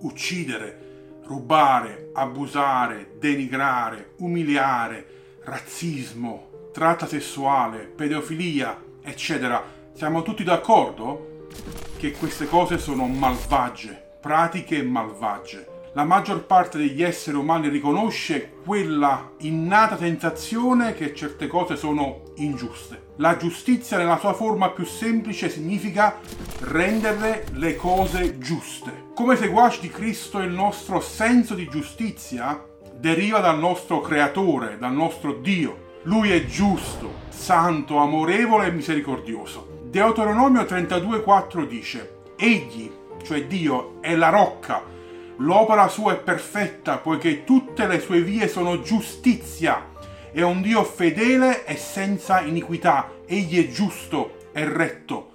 [0.00, 5.06] uccidere, rubare, abusare, denigrare, umiliare,
[5.44, 9.62] razzismo, tratta sessuale, pedofilia, eccetera.
[9.92, 11.46] Siamo tutti d'accordo
[11.98, 19.32] che queste cose sono malvagie, pratiche malvagie la maggior parte degli esseri umani riconosce quella
[19.38, 23.06] innata sensazione che certe cose sono ingiuste.
[23.16, 26.20] La giustizia nella sua forma più semplice significa
[26.60, 29.06] rendere le cose giuste.
[29.12, 35.32] Come seguaci di Cristo il nostro senso di giustizia deriva dal nostro creatore, dal nostro
[35.32, 35.96] Dio.
[36.04, 39.80] Lui è giusto, santo, amorevole e misericordioso.
[39.90, 42.88] Deuteronomio 32:4 dice: Egli,
[43.24, 44.94] cioè Dio, è la rocca
[45.40, 49.86] L'opera sua è perfetta, poiché tutte le sue vie sono giustizia.
[50.32, 53.08] È un Dio fedele e senza iniquità.
[53.24, 55.30] Egli è giusto e retto.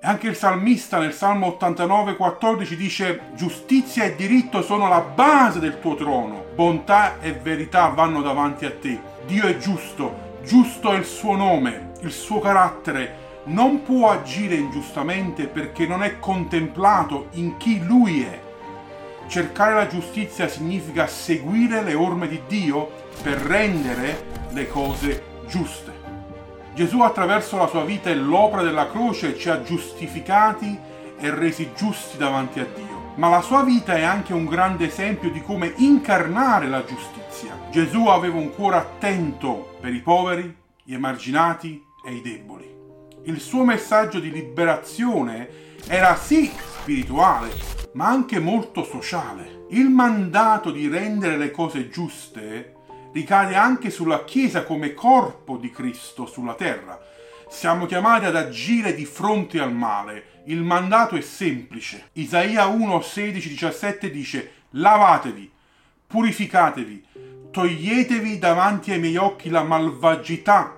[0.00, 5.60] E anche il salmista nel Salmo 89, 14 dice: Giustizia e diritto sono la base
[5.60, 6.46] del tuo trono.
[6.56, 9.00] Bontà e verità vanno davanti a te.
[9.26, 13.24] Dio è giusto, giusto è il suo nome, il suo carattere.
[13.44, 18.42] Non può agire ingiustamente perché non è contemplato in chi lui è.
[19.28, 22.90] Cercare la giustizia significa seguire le orme di Dio
[23.22, 25.92] per rendere le cose giuste.
[26.74, 30.78] Gesù attraverso la sua vita e l'opera della croce ci ha giustificati
[31.18, 33.14] e resi giusti davanti a Dio.
[33.16, 37.58] Ma la sua vita è anche un grande esempio di come incarnare la giustizia.
[37.70, 40.54] Gesù aveva un cuore attento per i poveri,
[40.84, 42.75] gli emarginati e i deboli.
[43.28, 45.48] Il suo messaggio di liberazione
[45.88, 46.48] era sì
[46.80, 47.50] spirituale,
[47.94, 49.64] ma anche molto sociale.
[49.70, 52.74] Il mandato di rendere le cose giuste
[53.12, 57.00] ricade anche sulla Chiesa come corpo di Cristo sulla terra.
[57.48, 60.42] Siamo chiamati ad agire di fronte al male.
[60.44, 62.10] Il mandato è semplice.
[62.12, 65.50] Isaia 1, 16, 17 dice lavatevi,
[66.06, 67.04] purificatevi,
[67.50, 70.75] toglietevi davanti ai miei occhi la malvagità,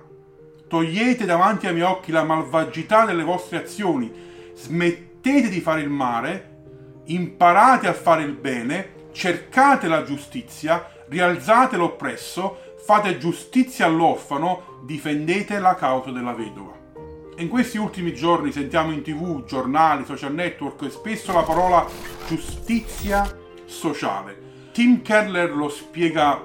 [0.69, 4.09] togliete davanti ai miei occhi la malvagità delle vostre azioni,
[4.53, 6.57] smettete di fare il male.
[7.05, 15.73] Imparate a fare il bene, cercate la giustizia, rialzate l'oppresso, fate giustizia all'orfano, difendete la
[15.73, 16.77] causa della vedova.
[17.37, 21.85] In questi ultimi giorni sentiamo in tv, giornali, social network spesso la parola
[22.27, 23.25] giustizia
[23.65, 24.47] sociale.
[24.71, 26.39] Tim Keller lo spiega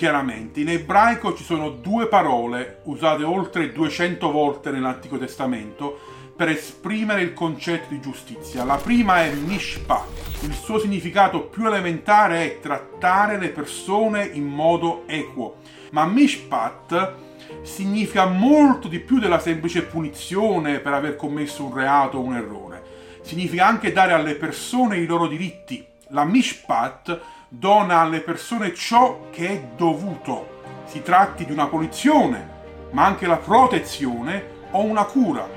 [0.00, 0.60] chiaramente.
[0.60, 6.00] In ebraico ci sono due parole usate oltre 200 volte nell'Antico Testamento
[6.34, 8.64] per esprimere il concetto di giustizia.
[8.64, 10.44] La prima è mishpat.
[10.44, 15.58] Il suo significato più elementare è trattare le persone in modo equo.
[15.90, 17.14] Ma mishpat
[17.60, 22.82] significa molto di più della semplice punizione per aver commesso un reato o un errore.
[23.20, 25.86] Significa anche dare alle persone i loro diritti.
[26.12, 27.20] La mishpat
[27.52, 30.58] dona alle persone ciò che è dovuto.
[30.84, 32.48] Si tratti di una punizione,
[32.92, 35.48] ma anche la protezione o una cura.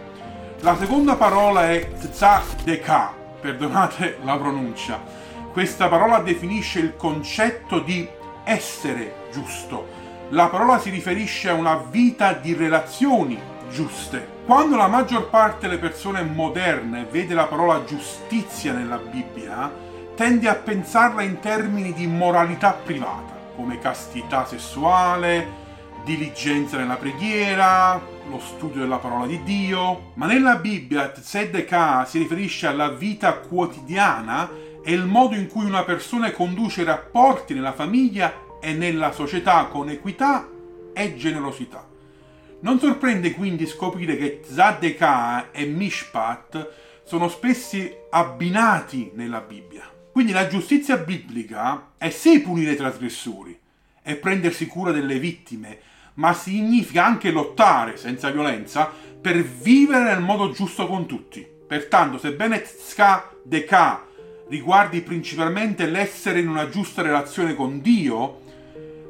[0.62, 5.02] La seconda parola è tzadeka, perdonate la pronuncia.
[5.52, 8.09] Questa parola definisce il concetto di
[8.44, 10.02] essere giusto.
[10.30, 13.40] La parola si riferisce a una vita di relazioni
[13.70, 14.42] giuste.
[14.48, 20.56] Quando la maggior parte delle persone moderne vede la parola giustizia nella Bibbia, tende a
[20.56, 25.62] pensarla in termini di moralità privata, come castità sessuale,
[26.03, 32.68] diligenza nella preghiera, lo studio della parola di Dio, ma nella Bibbia Tzedekah si riferisce
[32.68, 34.50] alla vita quotidiana
[34.84, 39.66] e il modo in cui una persona conduce i rapporti nella famiglia e nella società
[39.66, 40.47] con equità
[40.94, 41.88] e generosità.
[42.59, 46.69] Non sorprende quindi scoprire che Tzedekah e Mishpat
[47.03, 47.78] sono spesso
[48.09, 49.90] abbinati nella Bibbia.
[50.13, 53.59] Quindi la giustizia biblica è sì punire i trasgressori
[54.03, 55.79] e prendersi cura delle vittime,
[56.16, 61.44] ma significa anche lottare senza violenza per vivere nel modo giusto con tutti.
[61.68, 64.06] Pertanto, sebbene Tzka Deka
[64.50, 68.41] riguardi principalmente l'essere in una giusta relazione con Dio,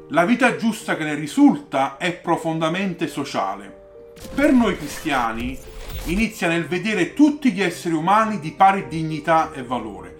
[0.08, 4.12] la vita giusta che ne risulta è profondamente sociale.
[4.34, 5.58] Per noi cristiani
[6.04, 10.13] inizia nel vedere tutti gli esseri umani di pari dignità e valore.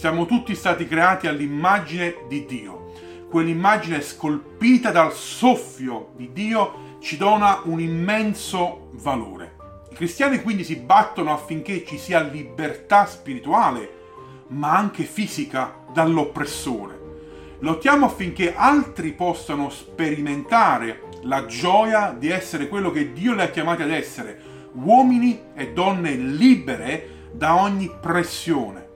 [0.00, 2.90] Siamo tutti stati creati all'immagine di Dio
[3.28, 9.56] quell'immagine scolpita dal soffio di Dio ci dona un immenso valore.
[9.90, 13.90] I cristiani quindi si battono affinché ci sia libertà spirituale,
[14.46, 16.98] ma anche fisica dall'oppressore.
[17.58, 23.82] Lottiamo affinché altri possano sperimentare la gioia di essere quello che Dio li ha chiamati
[23.82, 24.40] ad essere,
[24.72, 28.88] uomini e donne libere da ogni pressione.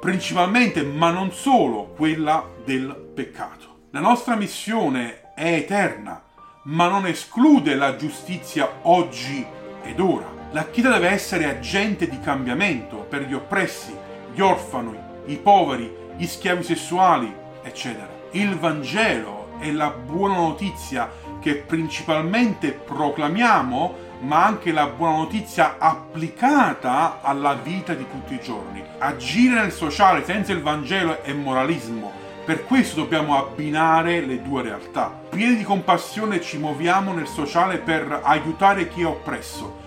[0.00, 3.88] Principalmente, ma non solo, quella del peccato.
[3.90, 6.22] La nostra missione è eterna,
[6.64, 9.44] ma non esclude la giustizia oggi
[9.82, 10.38] ed ora.
[10.52, 13.94] La Chiesa deve essere agente di cambiamento per gli oppressi,
[14.32, 17.32] gli orfani, i poveri, gli schiavi sessuali,
[17.62, 18.08] eccetera.
[18.32, 21.10] Il Vangelo è la buona notizia
[21.40, 28.82] che principalmente proclamiamo, ma anche la buona notizia applicata alla vita di tutti i giorni.
[28.98, 32.12] Agire nel sociale senza il Vangelo è moralismo.
[32.44, 35.06] Per questo dobbiamo abbinare le due realtà.
[35.30, 39.78] Pieni di compassione ci muoviamo nel sociale per aiutare chi è oppresso.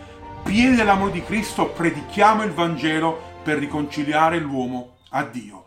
[0.43, 5.65] Pieni dell'amore di Cristo predichiamo il Vangelo per riconciliare l'uomo a Dio.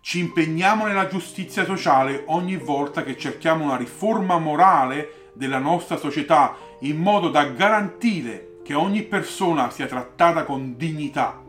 [0.00, 6.56] Ci impegniamo nella giustizia sociale ogni volta che cerchiamo una riforma morale della nostra società
[6.80, 11.42] in modo da garantire che ogni persona sia trattata con dignità.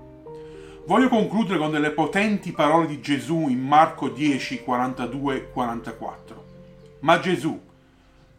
[0.86, 6.46] Voglio concludere con delle potenti parole di Gesù in Marco 10, 42, 44.
[7.00, 7.60] Ma Gesù,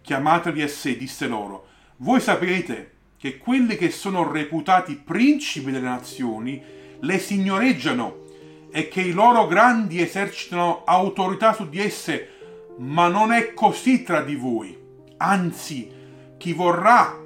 [0.02, 1.66] chiamateli a sé, disse loro,
[1.96, 6.62] voi sapete che quelli che sono reputati principi delle nazioni
[7.00, 8.24] le signoreggiano
[8.70, 12.28] e che i loro grandi esercitano autorità su di esse,
[12.78, 14.85] ma non è così tra di voi.
[15.18, 15.90] Anzi,
[16.36, 17.18] chi vorrà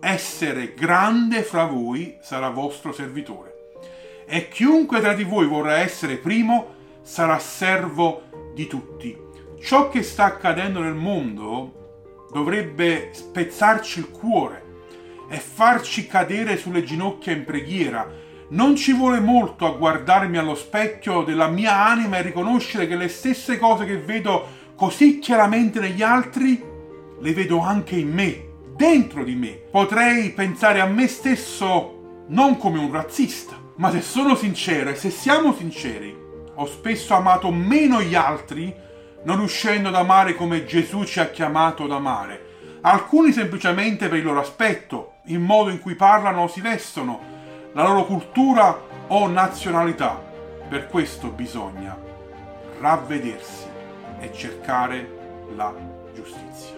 [0.00, 3.54] essere grande fra voi sarà vostro servitore.
[4.26, 8.22] E chiunque tra di voi vorrà essere primo sarà servo
[8.54, 9.16] di tutti.
[9.60, 14.64] Ciò che sta accadendo nel mondo dovrebbe spezzarci il cuore
[15.28, 21.22] e farci cadere sulle ginocchia in preghiera non ci vuole molto a guardarmi allo specchio
[21.22, 26.62] della mia anima e riconoscere che le stesse cose che vedo così chiaramente negli altri,
[27.18, 29.60] le vedo anche in me, dentro di me.
[29.70, 35.10] Potrei pensare a me stesso non come un razzista, ma se sono sincero e se
[35.10, 36.16] siamo sinceri,
[36.54, 38.74] ho spesso amato meno gli altri,
[39.24, 42.44] non riuscendo ad amare come Gesù ci ha chiamato ad amare.
[42.82, 47.20] Alcuni semplicemente per il loro aspetto, il modo in cui parlano o si vestono,
[47.72, 50.22] la loro cultura o nazionalità.
[50.68, 51.96] Per questo bisogna
[52.80, 53.66] ravvedersi
[54.20, 55.74] e cercare la
[56.14, 56.75] giustizia.